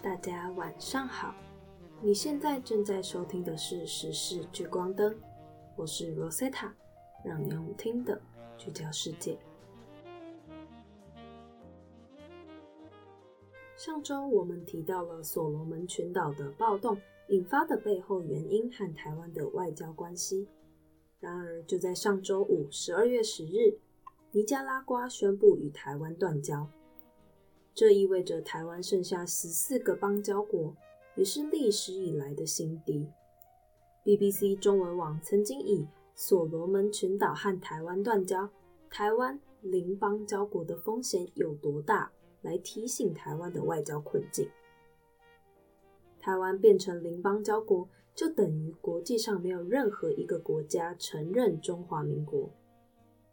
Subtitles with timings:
[0.00, 1.34] 大家晚上好。
[2.00, 5.12] 你现在正在收听的是《时事聚光灯》，
[5.74, 6.70] 我是 Rosetta，
[7.24, 8.20] 让你用听的
[8.56, 9.36] 聚焦世界。
[13.76, 16.96] 上周我们提到了所罗门群岛的暴动
[17.28, 20.46] 引发的背后原因和台湾的外交关系。
[21.18, 23.76] 然而，就在上周五，十二月十日，
[24.30, 26.68] 尼加拉瓜宣布与台湾断交。
[27.78, 30.74] 这意味着台湾剩下十四个邦交国，
[31.14, 33.06] 也是历史以来的新低。
[34.04, 38.50] BBC 中文网曾经以“所罗门群岛和台湾断交，
[38.90, 42.10] 台湾邻邦交国的风险有多大”
[42.42, 44.50] 来提醒台湾的外交困境。
[46.18, 52.50] 台湾变成邻邦交国，就等于国际上没有任何一个国家承认中华民国。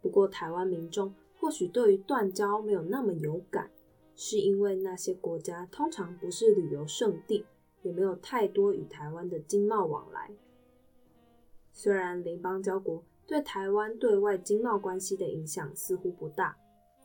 [0.00, 3.68] 不过，台湾民众或许对于断交没有那么有感。
[4.16, 7.44] 是因为那些国家通常不是旅游胜地，
[7.82, 10.32] 也没有太多与台湾的经贸往来。
[11.70, 16.56] 虽然邻邦交国对台湾对外经贸关系的影响似乎不大，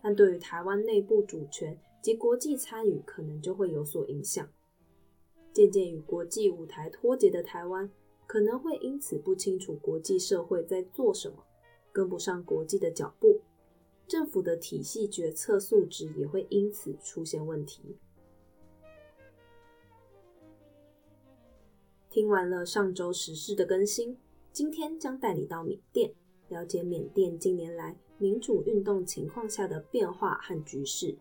[0.01, 4.47] 但对于台湾内部主权及国际参与可能就会有所影响。
[5.51, 7.91] 渐渐与国际舞台脱节的台湾，
[8.25, 11.43] 可能会因此不清楚国际社会在做什么，
[11.91, 13.41] 跟不上国际的脚步。
[14.11, 17.97] 政府的体系决策素质也会因此出现问题。
[22.09, 24.17] 听完了上周时事的更新，
[24.51, 26.13] 今天将带你到缅甸，
[26.49, 31.17] 了解缅甸近年来民主运动情况下的变化和局势。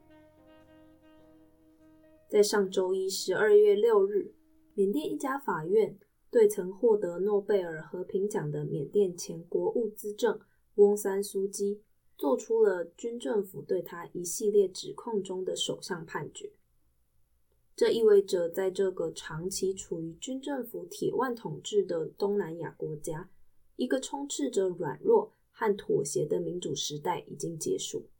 [2.26, 4.32] 在上周一十二月六日，
[4.74, 5.96] 缅甸一家法院
[6.28, 10.40] 对曾获得诺贝尔和平奖的缅甸前国务资政
[10.74, 11.82] 翁山苏基。
[12.20, 16.52] 做出了军政府对他一系列指控中的首相判决。
[17.74, 23.30] 这意味着，在这个长期处于军政府铁腕统治的东南亚国家，
[23.76, 28.10] 一个充斥着软弱和妥协的民主时代已经结束。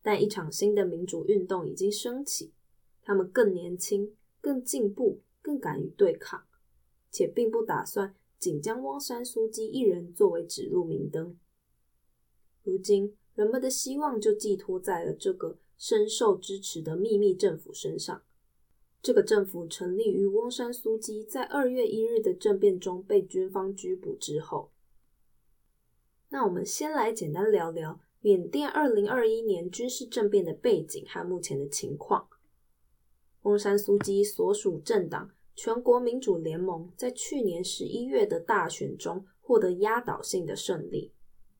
[0.00, 2.54] 但一场新的民主运动已经升起，
[3.02, 6.46] 他们更年轻、更进步、更敢于对抗，
[7.10, 11.38] 且并不打算仅将汪山苏基一人作为指路明灯。
[12.66, 18.20] 如今，人们的希望就寄托在了这个深受支持的秘密政府身上。
[19.00, 24.72] 这个政府成立于翁山苏基在二月一日的政变中被军方拘捕之后。
[26.30, 32.28] 那我们先来简单聊聊缅甸二零二一年军事政变的背景和目前的情况。
[33.42, 41.12] 翁山苏基所属政党全国民主联盟在去年十一月的大选中获得压倒性的胜利。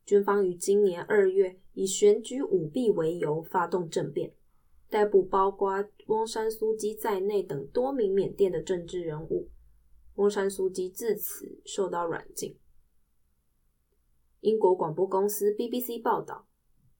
[0.07, 4.33] 军方于今年二月以选举舞弊为由发动政变，
[4.89, 9.51] 逮捕包括翁山苏基在内等多名缅甸的政治人物。
[10.15, 12.57] 翁山苏基自此受到软禁。
[14.43, 16.47] 英国广播公司 BBC 报道，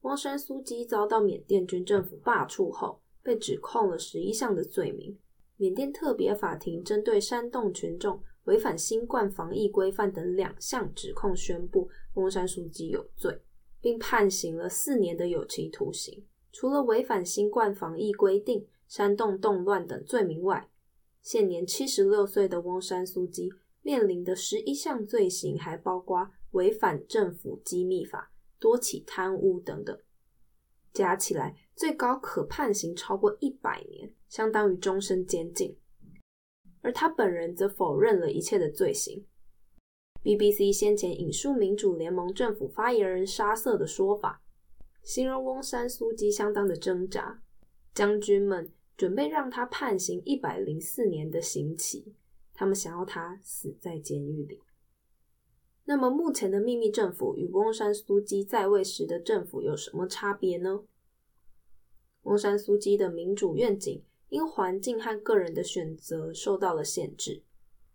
[0.01, 5.17] 翁山苏基遭到缅甸军政府罢黜后，被指控了十一项的罪名。
[5.57, 8.21] 缅甸特别法庭针对煽动群众。
[8.47, 13.43] 违反新冠防疫规范等两项指控，宣布翁山书记有罪，
[13.81, 16.25] 并判刑了四年的有期徒刑。
[16.53, 20.71] 除了违反新冠防疫规定、煽动动乱等罪名外，
[21.21, 23.53] 现年七十六岁的翁山苏基
[23.83, 29.99] 面临的十一项罪行，还包括违反政府机密法、多起贪污等等，
[30.93, 35.77] 加起来最高可判刑超过一百年，相当于终身监禁。
[36.87, 39.27] 而他本人则否认了一切的罪行。
[40.23, 44.41] BBC 先前引述民主联盟政府发言人沙瑟的说法，
[45.03, 47.43] 形容翁山苏基相当的挣扎。
[47.93, 52.15] 将军们准备让他判刑一百零四年的刑期，
[52.55, 54.63] 他们想要他死在监狱里。
[55.87, 60.85] 那么，目前的秘密政府与翁山苏基在位时的政府有什么差别呢？
[62.23, 64.05] 翁山苏基的民主愿景。
[64.29, 67.45] 因环境和个人的选择受到了限制，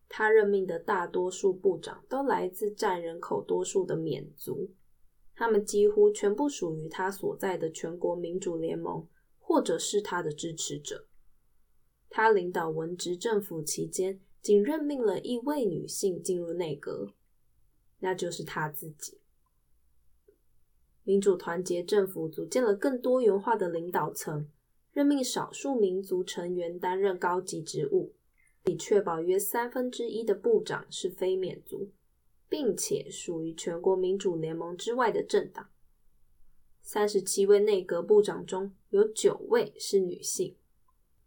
[0.08, 4.72] 他任命的大多数部长都来自占人口多数的缅族，
[5.36, 9.08] 他们几乎全部属于他所在的全国民主联盟，
[9.40, 11.06] 或者是他的支持者。
[12.10, 17.14] 他领导文职政府期间，仅任命了一位女性进入内阁，
[18.00, 19.20] 那就是他自己。
[21.04, 24.48] 民主团结政府组建了更多元化的领导层。
[24.92, 28.14] 任命少数民族成员担任高级职务，
[28.66, 31.92] 以确保约三分之一的部长是非缅族，
[32.50, 35.70] 并且属于全国民主联盟之外的政党。
[36.82, 40.56] 三十七位内阁部长中有九位是女性。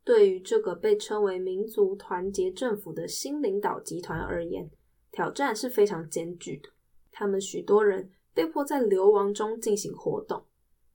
[0.02, 4.70] 对于这个被称为民族团结政府的新领导集团而言，
[5.10, 6.68] 挑战是非常艰巨的。
[7.10, 10.44] 他们许多人被迫在流亡中进行活动，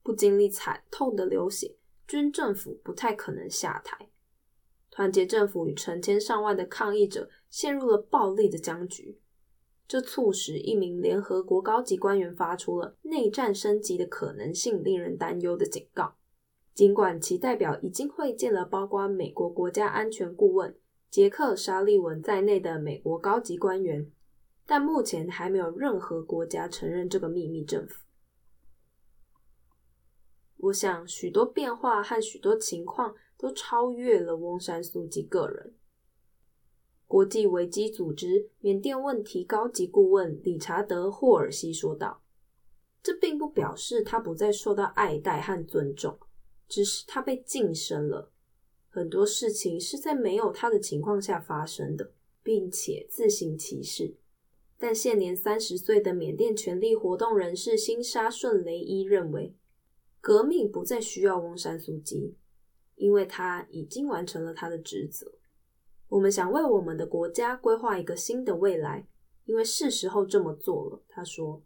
[0.04, 1.74] 不经历惨痛的流血，
[2.10, 4.08] 军政府不太可能下台。
[4.90, 9.20] 团结政府与成千上万的抗议者陷入了暴力的僵局，
[9.86, 16.16] 这促使一名联合国高级官员发出了内战升级的可能性令人担忧的警告。
[16.74, 20.76] 尽管其代表已经会见了包括美国国家安全顾问
[21.08, 24.10] 杰克·沙利文在内的美国高级官员，
[24.66, 28.04] 但目前还没有任何国家承认这个秘密政府。
[30.62, 35.74] 我想，许多变化和许多情况都超越了翁山苏姬个人。
[37.06, 42.22] 国际危机组织缅甸问题高级顾问理查德·霍尔西说道
[43.02, 46.18] ：“这并不表示他不再受到爱戴和尊重。”
[46.68, 48.30] 只是他被晋升了，
[48.88, 52.12] 很多事情是在没有他的情况下发生的，
[52.44, 54.14] 并且自行其事。
[54.78, 59.56] 但现年三十岁的缅甸权力活动人士辛沙顺雷伊认为，
[60.20, 62.36] 革命不再需要翁山苏姬，
[62.96, 65.32] 因为他已经完成了他的职责。
[66.08, 69.06] 我们想为我们的国家规划一个新的未来，
[69.44, 71.02] 因为是时候这么做了。
[71.08, 71.62] 他说。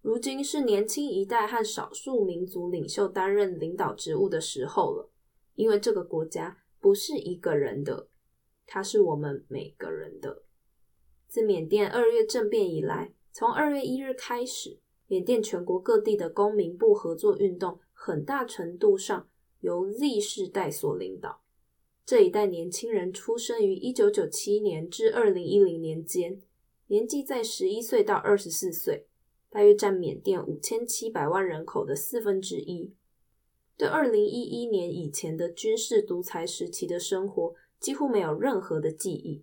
[0.00, 5.10] 如今是年轻一代和少数民族领袖担任领导职务的时候了，
[5.54, 8.08] 因为这个国家不是一个人的，
[8.64, 10.44] 它是我们每个人的。
[11.26, 19.28] 自缅甸二月政变以来，从二月一日开始，缅甸全国各地的公民部合作运动，很大程度上
[19.60, 21.42] 由 Z 世代所领导。
[22.06, 26.40] 这一代年轻人出生于一九九七年至二零一零年间，
[26.86, 29.06] 年纪在十一岁到二十四岁。
[29.50, 32.92] 大约占缅甸五千七百万人口的四分之一，
[33.78, 39.42] 对二零一一年以前的军事独裁时期的生活几乎没有任何的记忆。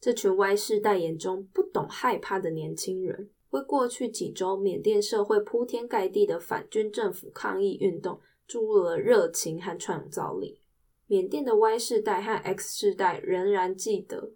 [0.00, 10.60] 这群 Y 世代眼中不懂害怕的年轻人，为过去几周缅甸社会铺天盖地的反军政府抗议运动注入了热情和创造力。
[11.06, 14.32] 缅甸的 Y 世代和 X 世代仍然记得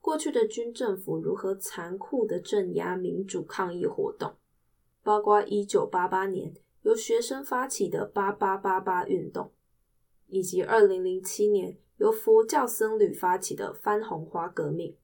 [0.00, 4.34] 过去的军政府如何残酷的镇压民主抗议活动。
[5.02, 6.52] 包括一九八八年
[6.82, 9.52] 由学生发起的八八八八运动，
[10.26, 14.96] 以及二零零七年由佛教僧侣发起的番红花革命。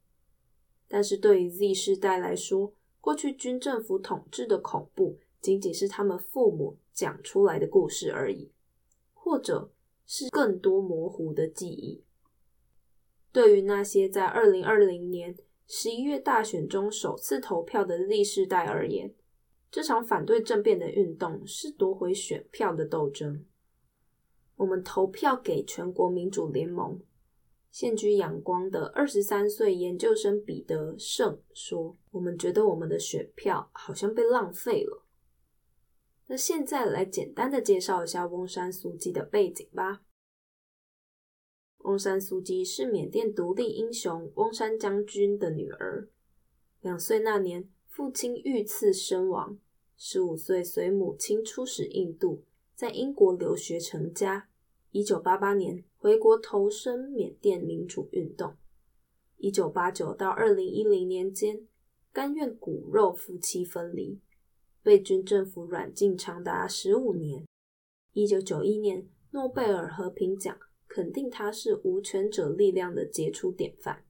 [0.89, 8.53] 但是对于 Z 世代来说，过去军政府统治的恐怖仅仅是他们父母讲出来的故事而已，
[9.13, 9.73] 或者
[10.07, 12.05] 是更多模糊的记忆。
[13.33, 19.13] 对于那些在二零二零年十一月大选中首次投票的历世代而言，
[19.69, 23.45] 这场反对政变的运动是夺回选票的斗争。
[24.55, 27.01] 我们投票给全国民主联盟。
[27.73, 35.05] 现居阳光的二十三岁研究生彼得胜说：“我们觉得我们的选票好像被浪费了。”
[36.29, 40.03] 那现在来简单的介绍一下翁山苏姬的背景吧。
[41.79, 46.09] 翁山苏姬是缅甸独立英雄翁山将军的女儿。
[46.81, 47.69] 两岁那年。
[47.95, 49.59] 父亲遇刺身亡，
[49.99, 52.43] 十五岁随母亲出使印度，
[52.75, 54.49] 在英国留学成家。
[54.93, 58.57] 一九八八年回国投身缅甸民主运动。
[59.37, 61.69] 一九八九到二零一零年间，
[62.13, 64.21] 甘愿骨肉夫妻分离，
[64.83, 67.47] 被军政府软禁长达十五年。
[68.15, 74.05] 一九九一年，诺贝尔和平奖肯定他是无权者力量的杰出典范。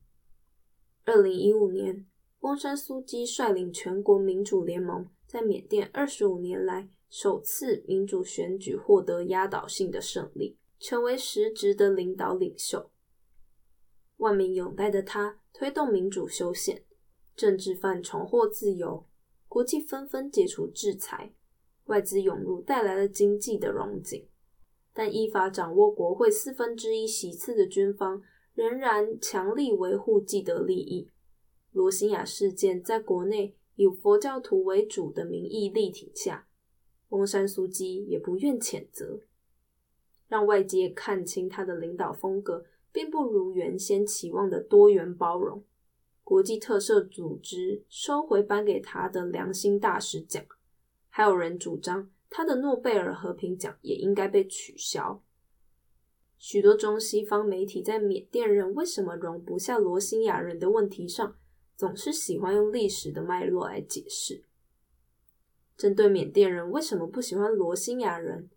[1.05, 2.07] 二零一五年。
[2.41, 12.91] 翁山苏姬率领全国民主联盟，在缅甸二十五年来首次民主选举获得压倒性的胜利，成为实职的领导领袖。
[14.17, 16.85] 万民拥戴的他推动民主修宪，
[17.37, 19.07] 政治犯重获自由，
[19.47, 21.33] 国际纷纷解除制裁，
[21.85, 24.29] 外资涌入带来了经济的荣景。
[24.93, 28.21] 但依法掌握国会四分之一席次的军方，
[28.53, 31.09] 仍然强力维护既得利益。
[31.71, 36.49] 罗兴亚事件在国内以佛教徒为主的民意力挺下，
[37.11, 39.21] 翁山苏姬也不愿谴责，
[40.33, 45.63] 让外界看清他的领导风格并不如原先期望的多元包容。
[46.25, 50.43] 国际特赦组织收回颁给他的良心大使奖，
[51.11, 55.23] 还有人主张他的诺贝尔和平奖也应该被取消。
[56.39, 61.37] 许多中西方媒体在缅甸人为什么容不下罗兴亚人的问题上。
[61.75, 64.45] 总是喜欢用历史的脉络来解释。
[65.77, 68.49] 针对缅甸人为什么不喜欢罗兴亚人，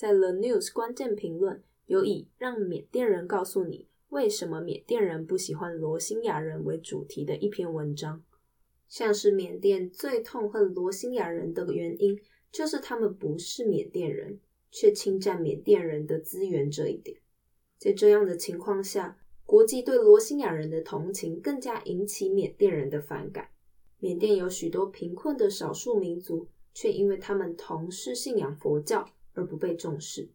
[0.00, 8.24] 在 The News 关键评论有以让缅甸人告诉你为什么缅甸人不喜欢罗兴亚人为主题的一篇文章，
[8.88, 12.18] 像是缅甸最痛恨罗兴亚人的原因，
[12.50, 14.40] 就是他们不是缅甸人，
[14.70, 17.18] 却侵占缅甸人的资源这一点。
[17.76, 23.50] 在这样的情况下，国际对罗兴亚人的同情更加引起缅甸人的反感。
[23.98, 29.06] 缅甸有许多贫困的少数民族，却因为他们同是信仰佛教
[29.40, 30.30] 而不被重视。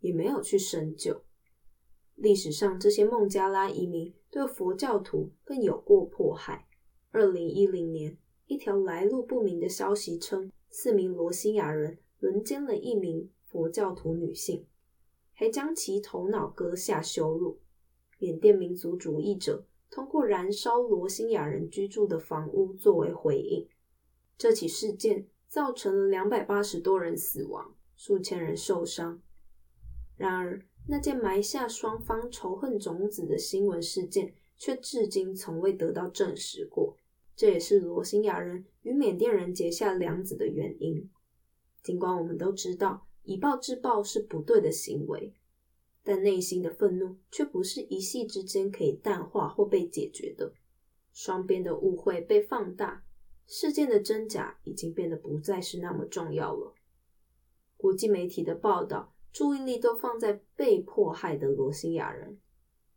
[0.00, 1.22] 也没有去深究。
[2.14, 6.66] 历史上，这些孟加拉移民对佛教徒更有过迫害。
[7.10, 14.66] 二零一零年，一条来路不明的消息称，四名罗兴亚人轮奸了一名佛教徒女性，
[15.34, 17.60] 还将其头脑割下羞辱。
[18.18, 23.68] 缅甸民族主义者通过燃烧罗兴亚人居住的房屋作为回应。
[24.38, 29.20] 这起事件造成了两百八十多人死亡，数千人受伤。
[30.16, 36.96] 然而，那件埋下双方仇恨种子的新闻事件却至今从未得到证实过。
[37.36, 41.10] 这也是罗兴亚人与缅甸人结下梁子的原因。
[41.82, 45.34] 尽管我们都知道以暴制暴是不对的行为，
[46.02, 50.54] 但内心的愤怒却不是一夕之间可以淡化或被解决的。
[51.12, 53.04] 双边的误会被放大，
[53.46, 56.74] 事件的真假已经变得不再是那么重要了。
[57.80, 59.14] 国际媒体的报道。
[59.32, 62.40] 注意力都放在被迫害的罗兴亚人，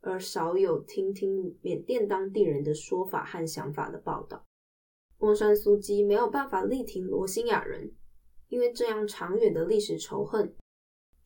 [0.01, 4.43] 而少有听听缅甸当地人的说法和想法的报道。
[5.19, 7.91] 翁山苏基没有办法力挺罗兴亚人，
[8.49, 10.55] 因为这样长远的历史仇恨。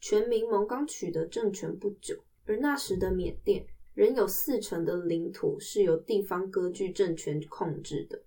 [0.01, 8.21] 全民盟刚取得政权不久，而那时的缅甸仍有四成的领土是由地方割据政权控制的。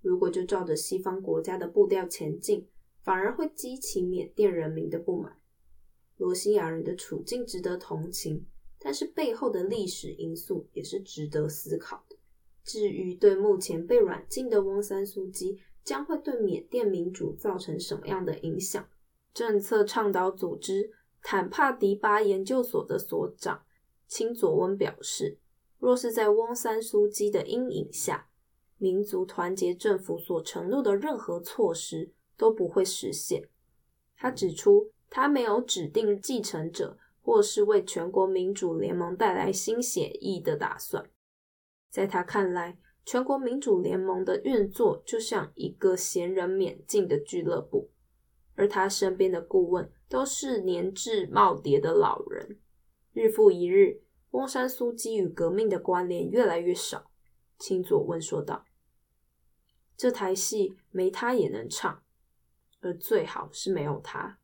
[0.00, 2.66] 如果就照着西方国家的步调前进，
[3.06, 5.38] 反而会激起缅甸人民的不满。
[6.16, 8.44] 罗兴亚人的处境值得同情，
[8.80, 12.16] 但是背后的历史因素也是值得思考的。
[12.64, 18.84] 至于对目前被软禁的翁三苏基将会对缅甸民主造成什么样的影响，
[19.32, 20.90] 政策倡导组织
[21.22, 23.62] 坦帕迪巴研究所的所长
[24.08, 25.38] 钦佐温表示，
[25.78, 28.28] 若是在翁三苏基的阴影下，
[28.78, 33.48] 民族团结政府所承诺的任何措施都不会实现。
[34.16, 34.92] 他指出。
[35.08, 41.08] 他没有指定继承者，或是为全国民主联盟带来新血意的打算。
[41.88, 47.92] 在他看来，全国民主联盟的运作就像一个闲人免进的俱乐部，
[48.56, 52.58] 而他身边的顾问都是年至耄耋的老人。
[53.12, 54.02] 日复一日，
[54.32, 57.12] 翁山苏基与革命的关联越来越少。
[57.58, 58.66] 青佐问说道
[59.96, 62.02] ：“这台戏没他也能唱，
[62.80, 64.38] 而最好是没有他。”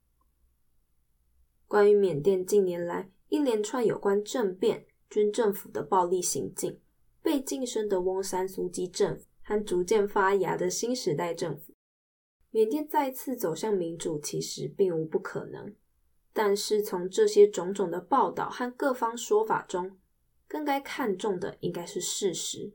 [1.66, 6.80] 关于缅甸近年来一连串有关政变、军政府的暴力行径，
[7.22, 11.74] 被晋升的翁山苏基政府和逐渐发芽的新时代政府，
[12.50, 15.74] 缅甸再次走向民主其实并无不可能。
[16.34, 19.98] 但是从这些种种的报道和各方说法中，
[20.46, 22.74] 更该看重的应该是事实。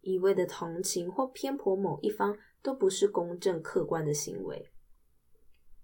[0.00, 4.70] 一味的同情或偏颇某一方，都不是公正客观的行为。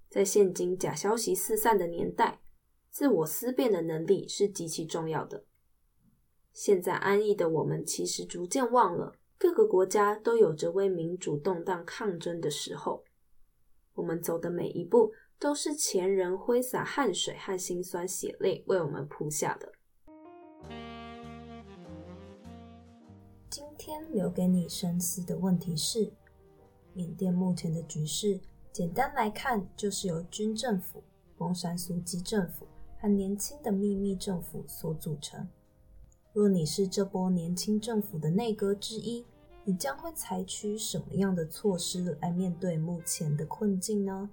[0.08, 2.40] 在现今假消息四散的年代，
[2.90, 5.44] 自我思辨的能力是极其重要的。
[6.52, 13.04] 现在安逸的我们，其实逐渐忘了，各个国家都有着为民主动荡抗争的时候。
[13.94, 19.72] 我们走的每一步，都是前人挥洒汗水和辛酸血泪为我们铺下的。
[23.50, 26.12] 今天留给你深思的问题是：
[26.96, 28.40] 缅甸目前的局势。
[28.72, 31.04] 简单来看，就是由军政府、
[31.36, 32.66] 翁山苏基政府
[32.98, 35.46] 和年轻的秘密政府所组成。
[36.32, 39.26] 若你是这波年轻政府的内阁之一，
[39.64, 44.30] 你将会采取什么样的措施来面对目前的困境呢？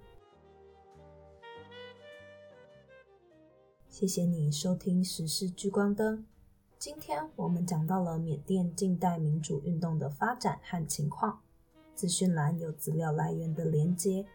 [3.90, 6.20] 谢谢你收听《时事聚光灯》。
[6.80, 11.43] 今天我们讲到了缅甸近代民主运动的发展和情况。
[11.96, 14.26] 资讯栏有资料来源的连接，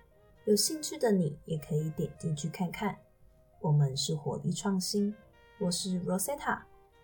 [0.44, 2.96] 有兴趣的你也可以点进去看看。
[3.60, 5.14] 我们是火力创新，
[5.58, 6.60] 我是 Rosetta。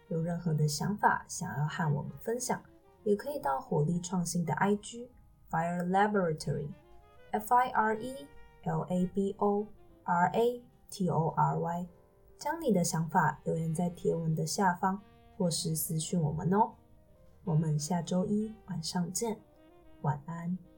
[0.09, 2.63] 有任何的想法想要和我们分享，
[3.03, 5.09] 也可以到火力创新的 IG
[5.51, 8.27] Fire Laboratory，F I R E
[8.65, 9.67] L A B O
[10.05, 11.89] R A T O R Y，
[12.39, 15.01] 将你的想法留言在贴文的下方，
[15.37, 16.71] 或是私讯我们哦。
[17.45, 19.39] 我们下周一晚上见。
[20.05, 20.74] 晚安。